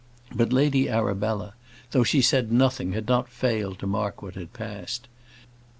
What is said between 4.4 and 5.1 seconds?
passed.